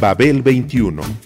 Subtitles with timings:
[0.00, 1.25] Babel 21.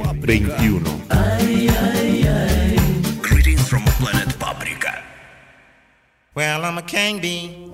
[0.21, 0.83] 21.
[3.23, 5.01] Greetings from planet Paprika.
[6.35, 7.71] Well, I'm a king bee,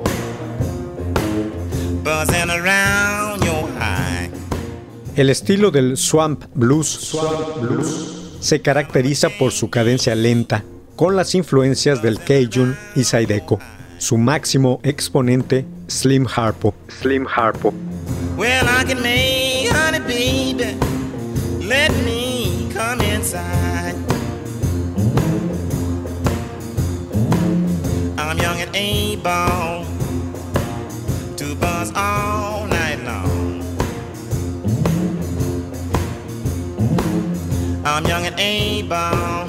[2.03, 4.29] buzzing around your high.
[5.17, 7.17] El estilo del swamp blues,
[8.39, 10.63] se caracteriza por su cadencia lenta,
[10.95, 13.59] con las influencias del Cajun y Zydeco.
[13.97, 16.73] Su máximo exponente, Slim Harpo.
[17.01, 17.73] Slim Harpo.
[18.37, 20.77] Well, I can make honey, baby.
[21.67, 22.26] Let me
[28.77, 29.85] able
[31.35, 33.63] to buzz all night long.
[37.83, 39.47] I'm young and able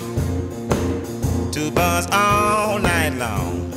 [1.53, 3.71] to buzz all night long.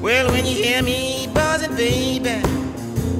[0.00, 2.40] Well, when you hear me buzzing, baby,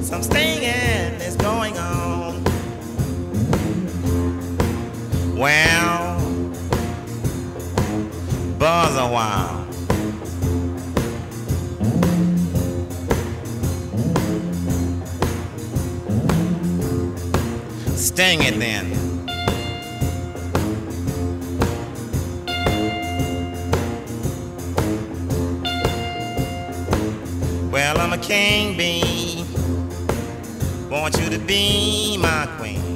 [0.01, 2.43] some stinging is going on.
[5.37, 6.16] Well,
[8.57, 9.67] buzz a while.
[17.95, 18.93] Sting it then.
[27.71, 29.45] Well, I'm a king bee.
[30.89, 32.86] Want you to be my queen.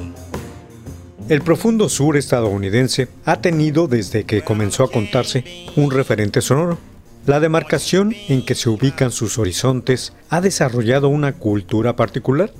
[1.28, 5.44] El profundo sur estadounidense ha tenido desde que comenzó a contarse
[5.76, 6.78] un referente sonoro.
[7.26, 12.52] La demarcación en que se ubican sus horizontes ha desarrollado una cultura particular,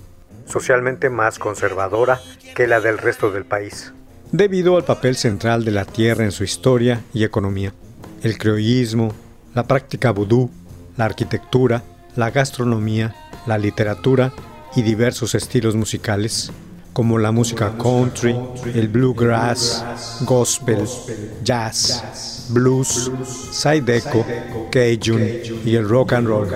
[0.46, 2.20] socialmente más conservadora
[2.54, 3.92] que la del resto del país,
[4.30, 7.74] debido al papel central de la tierra en su historia y economía.
[8.22, 9.12] El criollismo,
[9.54, 10.50] la práctica vudú,
[10.96, 11.82] la arquitectura,
[12.14, 13.14] la gastronomía,
[13.46, 14.32] la literatura
[14.76, 16.52] y diversos estilos musicales,
[16.92, 18.36] como la música country,
[18.74, 19.84] el bluegrass,
[20.22, 20.86] gospel,
[21.42, 23.10] jazz, blues,
[23.52, 24.24] zydeco,
[24.70, 25.22] cajun
[25.64, 26.48] y el rock and roll.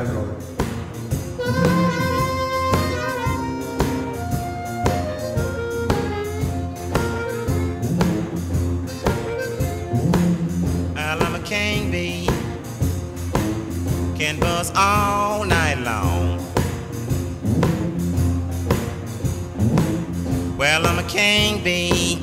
[21.17, 22.19] King bee.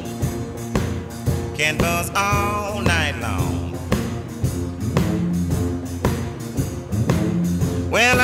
[1.57, 3.73] Can buzz all night long.
[7.89, 8.19] Can.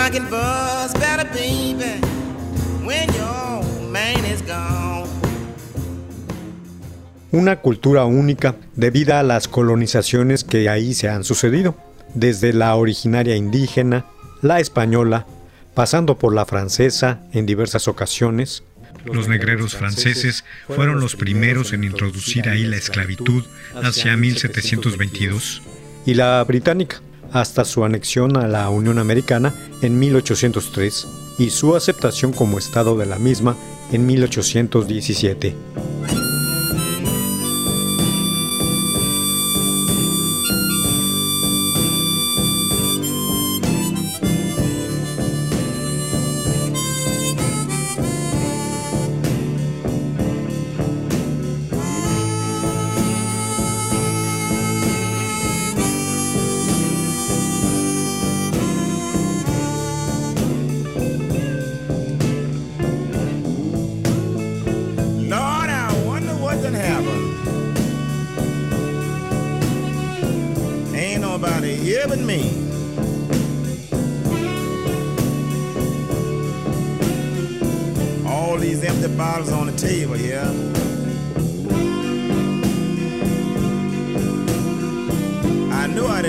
[7.31, 11.75] Una cultura única debida a las colonizaciones que ahí se han sucedido,
[12.13, 14.05] desde la originaria indígena,
[14.43, 15.25] la española,
[15.73, 18.61] pasando por la francesa en diversas ocasiones.
[19.05, 23.43] Los negreros franceses fueron los primeros en introducir ahí la esclavitud
[23.83, 25.61] hacia 1722.
[26.05, 27.01] y la británica,
[27.31, 31.07] hasta su anexión a la Unión Americana en 1803
[31.37, 33.55] y su aceptación como Estado de la misma
[33.91, 35.55] en 1817.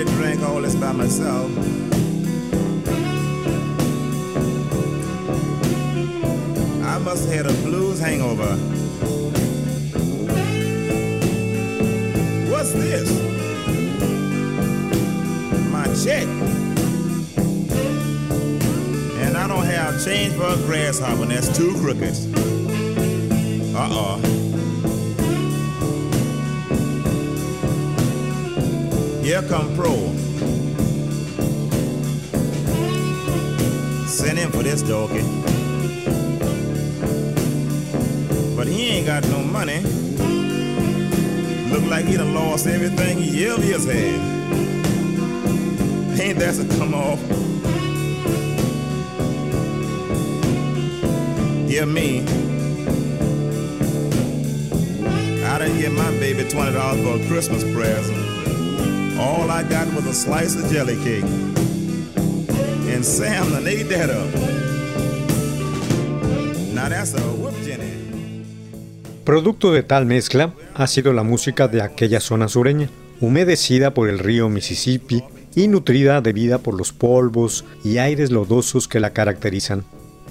[0.01, 1.51] Knew drink all this by myself.
[6.83, 8.55] I must have had a blues hangover.
[12.49, 13.11] What's this?
[15.69, 16.27] My check.
[19.19, 22.25] And I don't have Change for a grasshopper, and that's two crickets.
[23.75, 24.40] Uh-oh.
[29.23, 29.93] Here come Pro.
[34.07, 35.19] Send him for this doggy.
[35.19, 35.41] Eh?
[38.55, 39.79] But he ain't got no money.
[41.71, 44.41] Look like he done lost everything he ever has had.
[46.19, 47.19] Ain't that a come off?
[51.69, 52.21] Hear me.
[55.45, 58.20] I done get my baby $20 for a Christmas present.
[59.19, 61.25] All I got was a slice of jelly cake.
[62.93, 64.29] And Sam done ate that up.
[66.73, 67.91] Now that's a whoop Jenny.
[69.23, 74.19] Producto de tal mezcla ha sido la música de aquella zona sureña, humedecida por el
[74.19, 75.23] río Mississippi
[75.55, 79.83] y nutrida de vida por los polvos y aires lodosos que la caracterizan.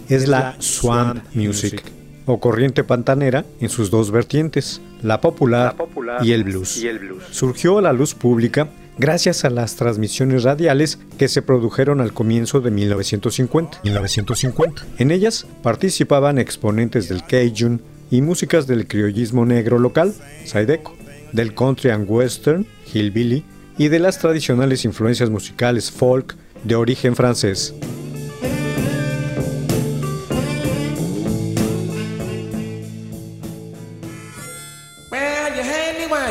[0.09, 1.82] Es la swamp music,
[2.27, 5.75] o corriente pantanera en sus dos vertientes, la popular,
[6.23, 6.82] y, el blues.
[7.31, 8.69] Surgió a la luz pública
[8.99, 13.81] gracias a las transmisiones radiales que se produjeron al comienzo de 1950.
[13.85, 14.85] 1950.
[14.99, 17.81] En ellas participaban exponentes del Cajun
[18.11, 20.14] y músicas del criollismo negro local,
[20.44, 20.94] Saideco,
[21.32, 23.44] del country and western, hillbilly,
[23.79, 27.75] y de las tradicionales influencias musicales folk de origen francés.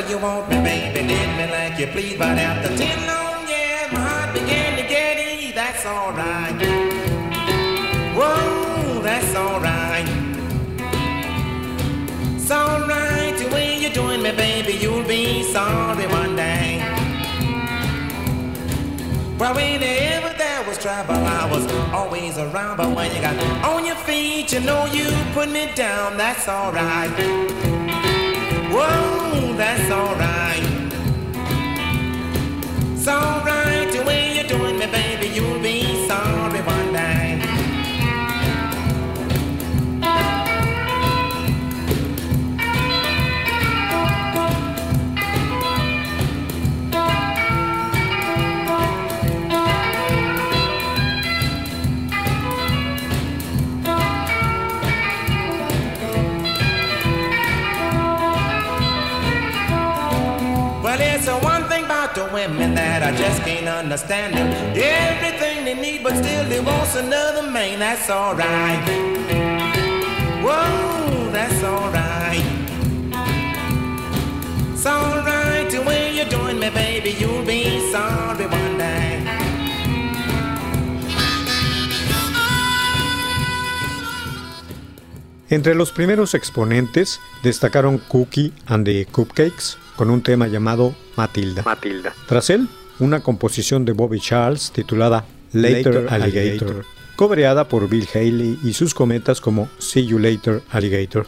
[0.07, 1.07] You want me, baby.
[1.07, 4.83] Did me like you please, but after ten oh long years, my heart began to
[4.87, 5.51] get easy.
[5.51, 6.55] That's alright.
[8.15, 10.07] Whoa, that's alright.
[12.35, 14.73] It's alright the way you're doing me, baby.
[14.73, 16.79] You'll be sorry one day.
[19.37, 22.77] Well, whenever there was trouble, I was always around.
[22.77, 26.17] But when you got on your feet, you know you put me down.
[26.17, 27.78] That's alright.
[28.71, 30.63] Whoa, that's alright.
[32.93, 35.27] It's alright the way you're doing me, baby.
[35.27, 36.88] You'll be sorry one
[62.19, 64.47] the women that I just can't understand them.
[64.75, 67.79] Everything they need, but still they want another man.
[67.79, 68.83] That's alright.
[70.43, 72.45] Whoa, that's alright.
[74.73, 77.11] It's alright the way you're doing me, baby.
[77.11, 79.28] You'll be sorry one day.
[85.51, 91.63] Entre los primeros exponentes destacaron Cookie and the Cupcakes con un tema llamado Matilda.
[91.63, 92.13] Matilda.
[92.27, 92.67] Tras él,
[92.99, 96.85] una composición de Bobby Charles titulada Later, Alligator,
[97.15, 101.25] cobreada por Bill Haley y sus cometas como See You Later Alligator.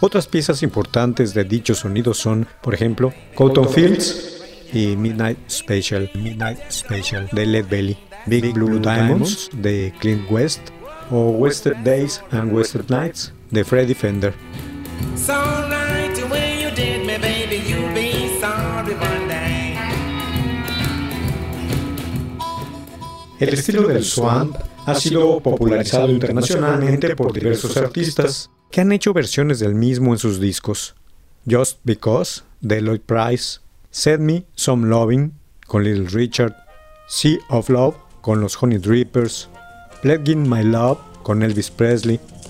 [0.00, 4.40] Otras piezas importantes de dicho sonido son, por ejemplo, Cotton Fields
[4.72, 10.70] y Midnight Special, Midnight Special de Led Belly, Big Blue Diamonds de Clint West
[11.10, 14.34] o Western Days and Western Nights de Freddie Fender.
[23.40, 29.60] El estilo del swamp ha sido popularizado internacionalmente por diversos artistas que han hecho versiones
[29.60, 30.94] del mismo en sus discos.
[31.48, 35.32] Just Because de Lloyd Price, Send Me Some Loving
[35.66, 36.54] con Little Richard,
[37.08, 39.48] Sea of Love con los Honey Drippers,
[40.02, 42.20] Pledging My Love con Elvis Presley.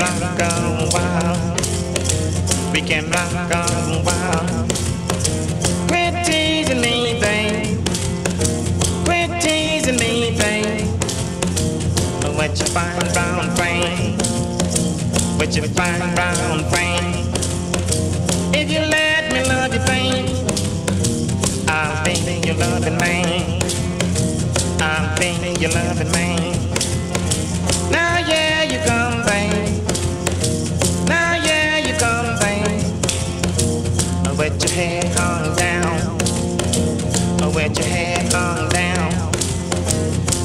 [0.00, 1.60] rock on wild.
[2.72, 4.72] We can rock on wild.
[5.88, 7.78] Quit teasing me, babe.
[9.04, 10.88] Quit teasing me, babe.
[12.36, 14.18] What you find brown frame?
[15.38, 17.28] What you find brown frame?
[18.54, 20.30] If you let me love you, babe,
[21.68, 23.62] I'll be your loving man.
[24.80, 26.49] I'll be your loving man.
[34.80, 35.14] Head
[35.56, 36.18] down.
[37.42, 39.12] Oh, With your head hung down.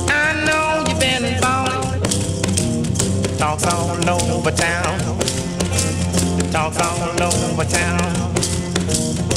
[0.10, 2.02] I know you've been falling.
[3.38, 5.00] Talks all over town.
[6.52, 9.35] Talks all over town.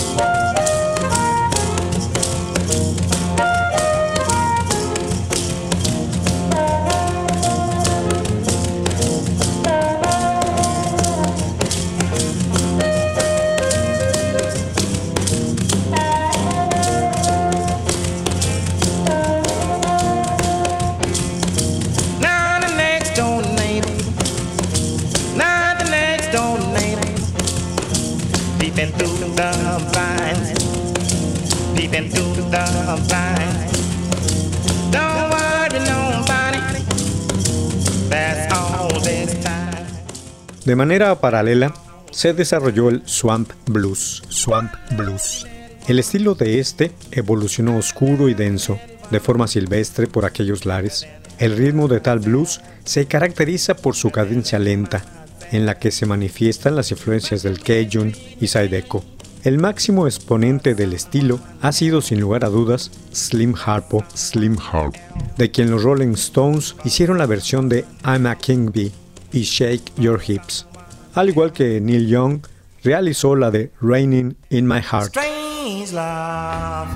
[40.65, 41.75] De manera paralela,
[42.13, 44.23] se desarrolló el Swamp Blues.
[44.29, 45.45] Swamp Blues.
[45.89, 48.79] El estilo de este evolucionó oscuro y denso,
[49.11, 51.05] de forma silvestre por aquellos lares.
[51.41, 55.03] El ritmo de tal blues se caracteriza por su cadencia lenta,
[55.53, 59.05] en la que se manifiestan las influencias del Cajun y Zydeco.
[59.45, 64.99] El máximo exponente del estilo ha sido sin lugar a dudas Slim Harpo, Slim Harpo,
[65.37, 68.93] de quien los Rolling Stones hicieron la versión de I'm a King Bee
[69.33, 70.67] y Shake Your Hips,
[71.15, 72.41] al igual que Neil Young
[72.83, 75.17] realizó la de Raining in My Heart.
[75.17, 76.89] Strange love,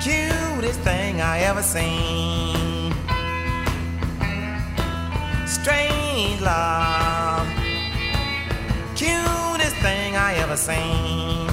[0.00, 2.51] cutest thing I ever seen.
[5.60, 7.46] Strange love,
[8.96, 11.46] cutest thing I ever seen.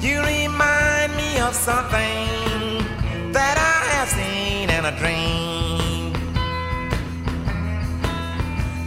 [0.00, 2.28] You remind me of something
[3.32, 6.12] that I have seen in a dream.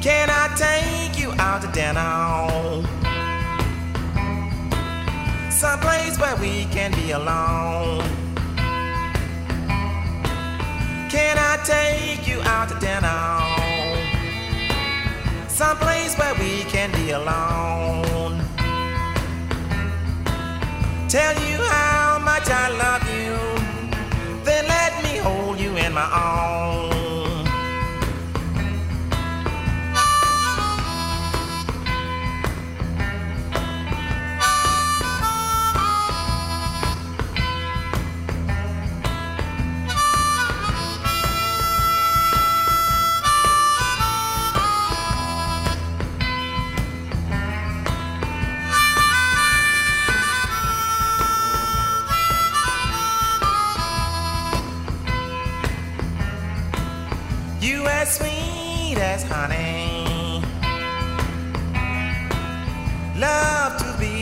[0.02, 2.48] Can I take you out to dinner?
[5.52, 8.27] Someplace where we can be alone.
[11.10, 13.40] Can I take you out to dinner?
[15.48, 18.44] Someplace where we can be alone.
[21.08, 24.44] Tell you how much I love you.
[24.44, 26.77] Then let me hold you in my arms.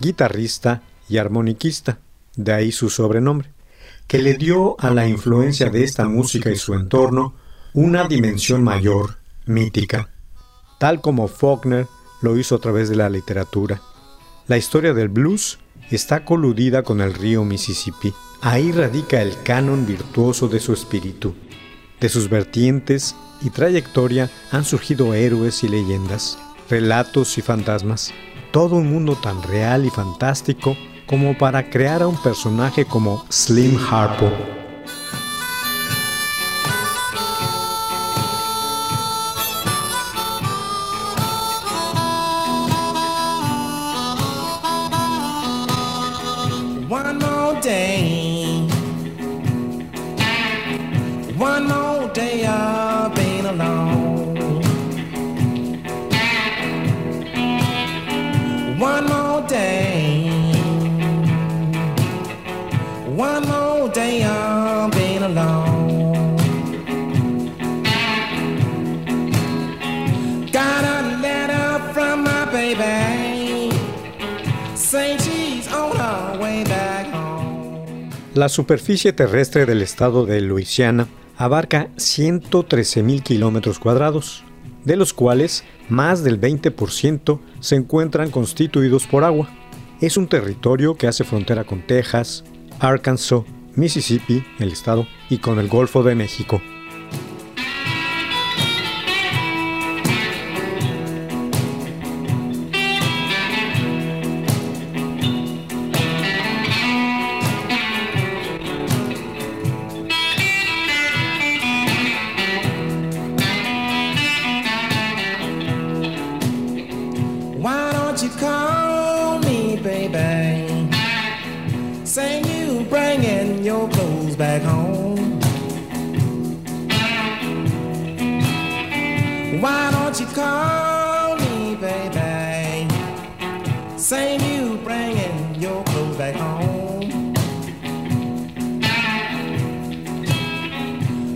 [0.00, 1.98] guitarrista y armoniquista,
[2.36, 3.50] de ahí su sobrenombre,
[4.06, 7.34] que le dio a la influencia de esta música y su entorno
[7.72, 10.10] una dimensión mayor, mítica,
[10.78, 11.86] tal como Faulkner
[12.22, 13.80] lo hizo a través de la literatura.
[14.46, 15.58] La historia del blues
[15.90, 18.12] está coludida con el río Mississippi.
[18.42, 21.34] Ahí radica el canon virtuoso de su espíritu.
[22.00, 26.38] De sus vertientes y trayectoria han surgido héroes y leyendas,
[26.68, 28.12] relatos y fantasmas,
[28.56, 33.76] todo un mundo tan real y fantástico como para crear a un personaje como Slim
[33.90, 34.32] Harpo.
[78.56, 84.44] Superficie terrestre del estado de Luisiana abarca 113.000 kilómetros cuadrados,
[84.82, 89.50] de los cuales más del 20% se encuentran constituidos por agua.
[90.00, 92.44] Es un territorio que hace frontera con Texas,
[92.80, 93.42] Arkansas,
[93.74, 96.62] Mississippi, el estado, y con el Golfo de México.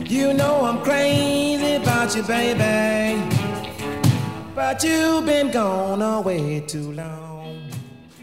[0.09, 3.21] You know I'm crazy about you, baby.
[4.55, 7.71] But you've been gone away too long.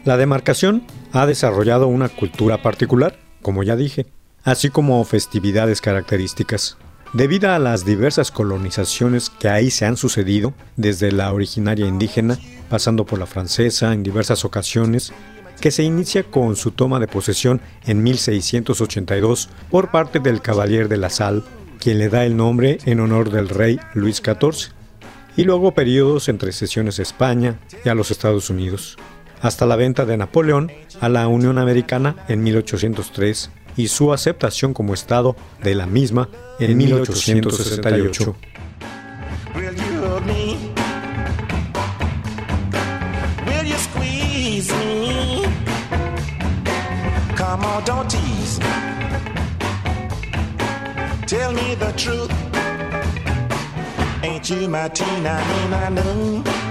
[0.04, 4.06] La demarcación ha desarrollado una cultura particular, como ya dije,
[4.44, 6.76] así como festividades características.
[7.14, 13.06] Debido a las diversas colonizaciones que ahí se han sucedido, desde la originaria indígena, pasando
[13.06, 15.12] por la francesa en diversas ocasiones,
[15.60, 20.96] que se inicia con su toma de posesión en 1682 por parte del Caballero de
[20.96, 21.44] la Sal,
[21.78, 24.72] quien le da el nombre en honor del rey Luis XIV,
[25.36, 28.96] y luego periodos entre sesiones a España y a los Estados Unidos,
[29.40, 34.94] hasta la venta de Napoleón a la Unión Americana en 1803 y su aceptación como
[34.94, 38.36] Estado de la misma en 1868.
[39.54, 40.56] Will you hug me?
[43.46, 45.47] Will you squeeze me?
[47.48, 48.58] Come on, don't tease.
[51.26, 52.30] Tell me the truth.
[54.22, 55.42] Ain't you my Tina,
[55.90, 56.44] no?
[56.44, 56.67] Come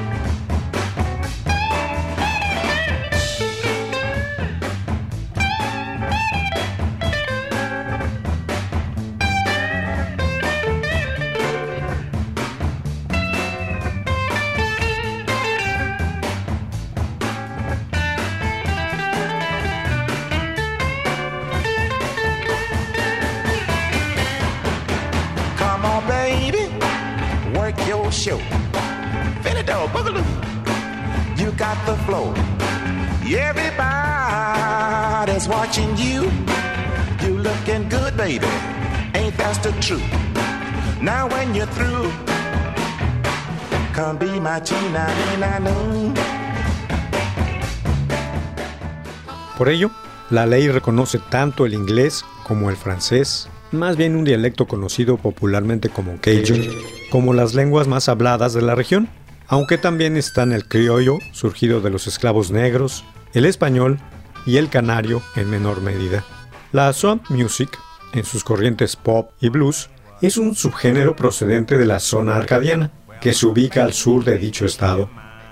[49.58, 49.92] Por ello,
[50.32, 55.90] la ley reconoce tanto el inglés como el francés, más bien un dialecto conocido popularmente
[55.90, 56.70] como Cajun,
[57.12, 59.10] como las lenguas más habladas de la región,
[59.48, 64.00] aunque también están el criollo, surgido de los esclavos negros, el español
[64.48, 66.24] y el canario en menor medida.
[66.72, 67.78] La swamp music,
[68.14, 69.90] en sus corrientes pop y blues,
[70.22, 74.66] es un subgénero procedente de la zona arcadiana, que se ubica al sur de dicho
[74.66, 75.10] estado,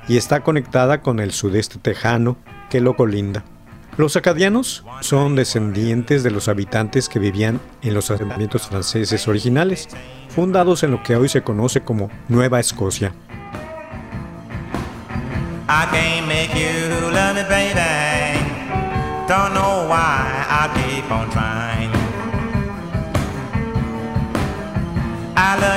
[0.08, 2.38] y está conectada con el sudeste tejano
[2.70, 3.44] que lo colinda.
[3.98, 9.88] Los acadianos son descendientes de los habitantes que vivían en los asentamientos franceses originales,
[10.30, 13.14] fundados en lo que hoy se conoce como Nueva Escocia.
[19.28, 21.90] Don't know why I keep on trying.
[25.36, 25.75] I love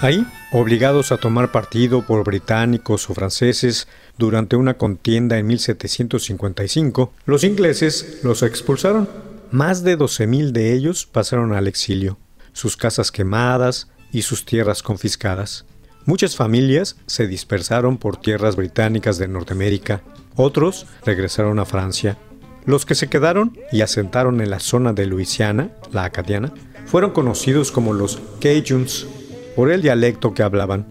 [0.00, 7.42] Ahí, obligados a tomar partido por británicos o franceses durante una contienda en 1755, los
[7.42, 9.08] ingleses los expulsaron.
[9.50, 12.18] Más de 12.000 de ellos pasaron al exilio
[12.54, 15.66] sus casas quemadas y sus tierras confiscadas.
[16.06, 20.02] Muchas familias se dispersaron por tierras británicas de Norteamérica,
[20.36, 22.16] otros regresaron a Francia.
[22.64, 26.54] Los que se quedaron y asentaron en la zona de Luisiana, la acadiana,
[26.86, 29.06] fueron conocidos como los Cajuns
[29.54, 30.86] por el dialecto que hablaban.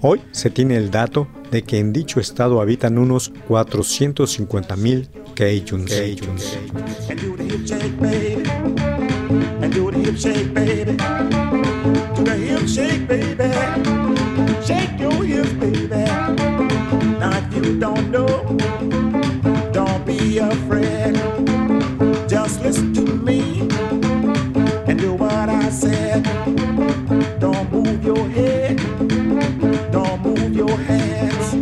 [0.00, 5.92] Hoy se tiene el dato de que en dicho estado habitan unos 450.000 Cajuns.
[7.70, 8.73] and
[9.62, 10.92] And do the hip shake, baby.
[12.14, 13.50] Do the hip shake, baby.
[14.64, 16.04] Shake your hips, baby.
[17.18, 18.56] Now if you don't know,
[19.72, 21.14] don't be afraid.
[22.28, 23.60] Just listen to me
[24.86, 26.22] and do what I said.
[27.40, 28.76] Don't move your head.
[29.90, 31.52] Don't move your hands.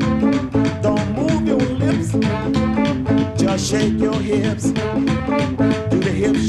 [0.82, 2.12] Don't move your lips.
[3.40, 4.72] Just shake your hips.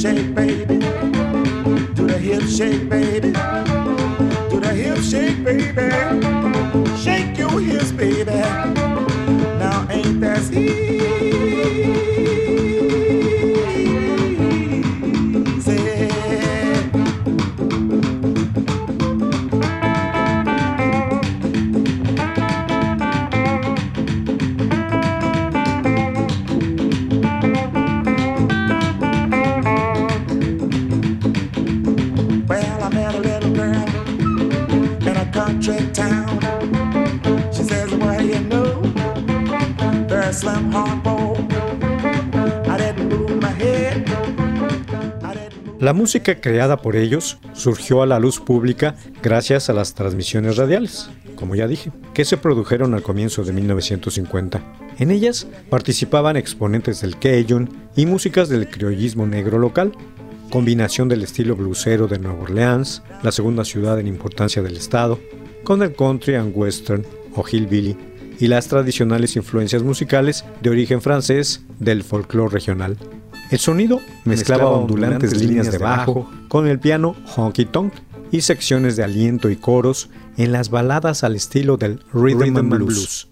[0.03, 0.79] Shake, baby.
[1.95, 3.31] Do the hip shake, baby.
[4.49, 5.91] Do the hip shake, baby.
[6.97, 8.31] Shake your hips, baby.
[9.59, 12.12] Now ain't that easy?
[45.83, 51.09] La música creada por ellos surgió a la luz pública gracias a las transmisiones radiales,
[51.35, 54.63] como ya dije, que se produjeron al comienzo de 1950.
[54.99, 59.91] En ellas participaban exponentes del Cajun y músicas del criollismo negro local,
[60.49, 65.19] combinación del estilo blusero de Nueva Orleans, la segunda ciudad en importancia del estado,
[65.65, 67.97] con el country and western o hillbilly
[68.39, 72.97] y las tradicionales influencias musicales de origen francés del folclore regional.
[73.51, 77.93] El sonido mezclaba ondulantes líneas de bajo con el piano honky tonk
[78.31, 83.27] y secciones de aliento y coros en las baladas al estilo del rhythm, and blues.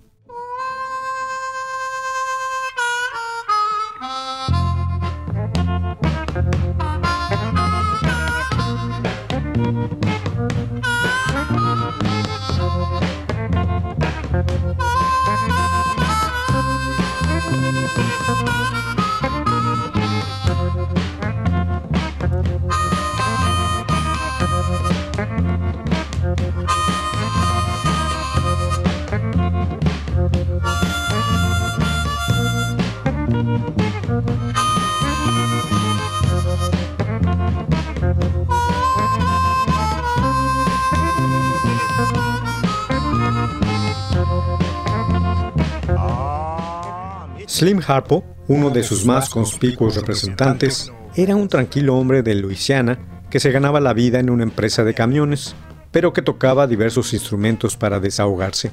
[47.61, 52.97] Slim Harpo, uno de sus más conspicuos representantes, era un tranquilo hombre de Luisiana
[53.29, 55.55] que se ganaba la vida en una empresa de camiones,
[55.91, 58.71] pero que tocaba diversos instrumentos para desahogarse.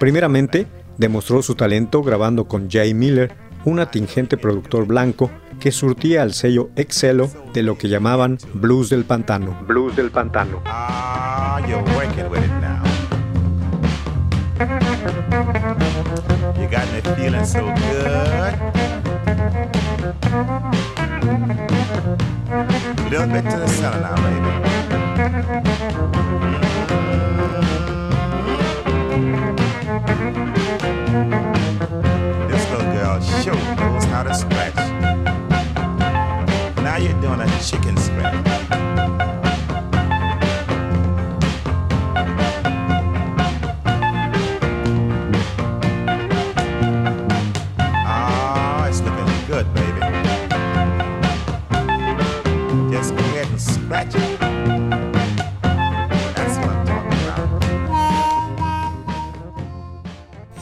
[0.00, 0.66] Primeramente,
[0.96, 3.34] demostró su talento grabando con Jay Miller,
[3.66, 9.04] un atingente productor blanco que surtía al sello Excelo de lo que llamaban blues del
[9.04, 9.62] pantano.
[9.66, 10.62] Blues del pantano.
[10.64, 11.60] Ah,
[17.16, 18.54] feeling so good.
[22.98, 24.52] A little bit to the center now, baby.
[32.48, 34.76] This little girl sure knows how to scratch.
[36.76, 38.51] Now you're doing a chicken scratch.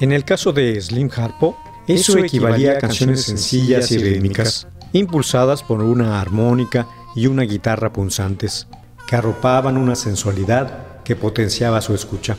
[0.01, 5.83] En el caso de Slim Harpo, eso equivalía a canciones sencillas y rítmicas, impulsadas por
[5.83, 8.67] una armónica y una guitarra punzantes,
[9.07, 12.39] que arropaban una sensualidad que potenciaba su escucha.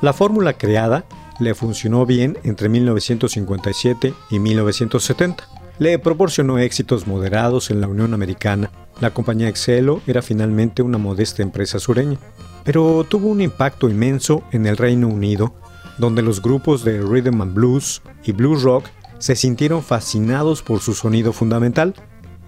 [0.00, 1.04] La fórmula creada
[1.40, 5.46] le funcionó bien entre 1957 y 1970,
[5.78, 8.70] le proporcionó éxitos moderados en la Unión Americana.
[9.02, 12.16] La compañía Excelo era finalmente una modesta empresa sureña,
[12.64, 15.54] pero tuvo un impacto inmenso en el Reino Unido,
[15.98, 18.86] donde los grupos de rhythm and blues y blues rock
[19.18, 21.94] se sintieron fascinados por su sonido fundamental,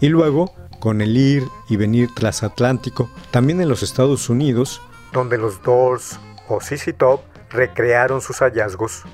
[0.01, 4.83] y luego, con el ir y venir transatlántico, también en los Estados Unidos,
[5.13, 9.05] donde los Doors o CC Top recrearon sus hallazgos.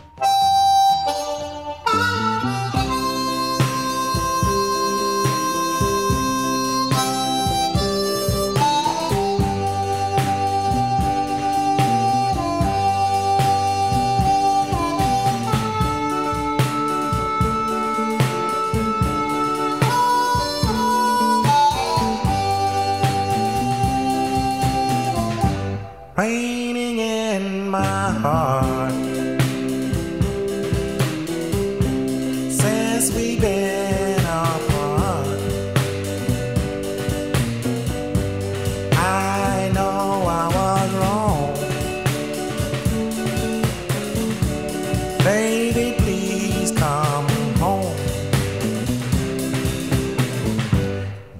[45.25, 45.95] Baby.
[45.99, 47.97] Please come home.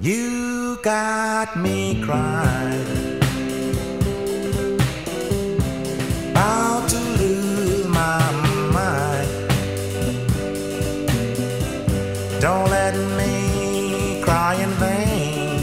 [0.01, 3.13] You got me crying.
[6.33, 8.19] about to lose my
[8.73, 9.29] mind.
[12.41, 15.61] Don't let me cry in vain.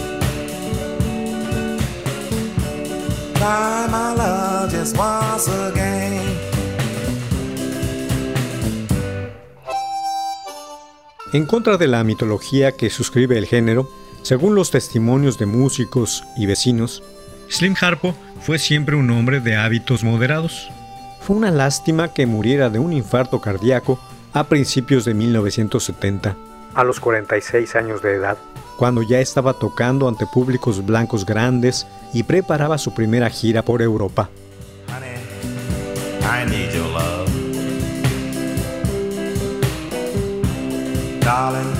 [3.35, 5.78] Cry my love just once again.
[11.31, 13.87] En contra de la mitología que suscribe el género,
[14.23, 17.03] según los testimonios de músicos y vecinos,
[17.49, 20.71] Slim Harpo fue siempre un hombre de hábitos moderados.
[21.21, 23.99] Fue una lástima que muriera de un infarto cardíaco
[24.33, 26.35] a principios de 1970,
[26.73, 28.39] a los 46 años de edad,
[28.77, 34.31] cuando ya estaba tocando ante públicos blancos grandes y preparaba su primera gira por Europa.
[34.87, 35.19] Honey,
[36.23, 37.28] I need your love.
[41.29, 41.75] Darling,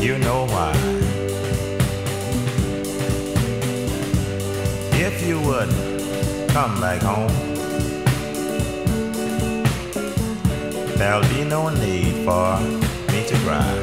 [0.00, 0.72] you know why.
[4.92, 5.68] If you would
[6.52, 7.32] come back home,
[10.96, 12.60] there'll be no need for
[13.10, 13.74] me to cry.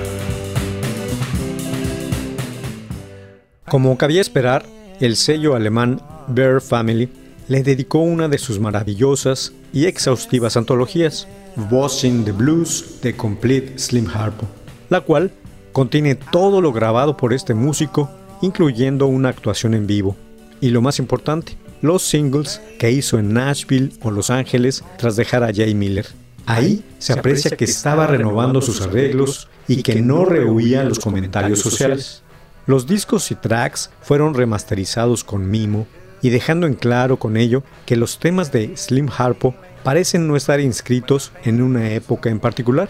[3.70, 4.64] Como cabía esperar,
[5.02, 7.10] el sello alemán Bear Family
[7.50, 11.28] le dedicó una de sus maravillosas y exhaustivas antologías,
[11.70, 14.48] Bossing the Blues The Complete Slim Harpo,
[14.90, 15.32] la cual
[15.72, 18.10] contiene todo lo grabado por este músico,
[18.42, 20.16] incluyendo una actuación en vivo.
[20.60, 25.44] Y lo más importante, los singles que hizo en Nashville o Los Ángeles tras dejar
[25.44, 26.08] a Jay Miller.
[26.46, 32.24] Ahí se aprecia que estaba renovando sus arreglos y que no rehuía los comentarios sociales.
[32.66, 35.88] Los discos y tracks fueron remasterizados con mimo
[36.22, 40.60] y dejando en claro con ello que los temas de Slim Harpo parecen no estar
[40.60, 42.90] inscritos en una época en particular.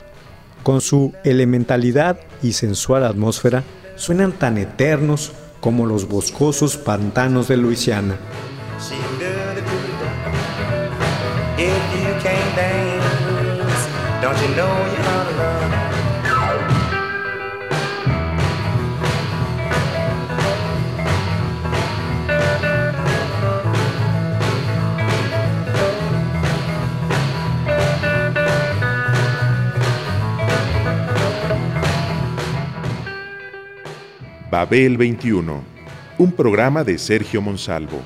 [0.67, 3.63] Con su elementalidad y sensual atmósfera,
[3.95, 8.17] suenan tan eternos como los boscosos pantanos de Luisiana.
[34.57, 35.63] Babel 21,
[36.17, 38.01] un programa de Sergio Monsalvo.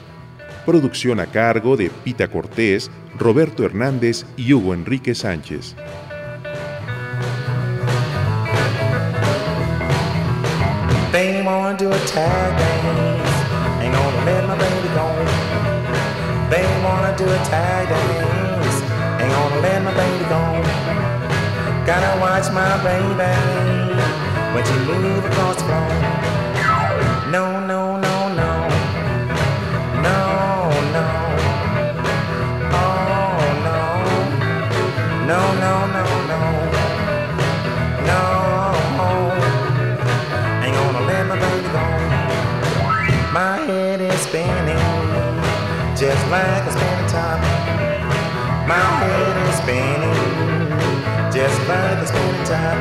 [0.65, 5.77] Producción a cargo de Pita Cortés, Roberto Hernández y Hugo Enrique Sánchez.
[11.13, 13.31] They wanna do a tag dance.
[13.81, 15.07] Ain't gonna let my baby go.
[16.49, 18.83] They wanna do a tag dance.
[19.21, 20.41] Ain't gonna let my baby go.
[21.85, 23.71] Gotta watch my baby
[24.53, 26.40] when she move across the floor.
[27.31, 28.51] No, no, no, no.
[30.05, 30.19] No,
[30.95, 31.07] no.
[32.75, 33.79] Oh, no.
[35.31, 36.41] No, no, no, no.
[38.09, 38.21] No.
[40.61, 41.85] Ain't gonna let my baby go.
[43.31, 44.83] My head is spinning,
[45.95, 47.39] just like a spinning top.
[48.67, 50.19] My head is spinning,
[51.31, 52.75] just like a spinning top.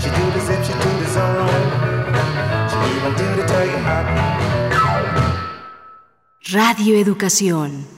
[0.00, 1.97] She do the zip, she do the zone.
[6.50, 7.97] Radio Educación.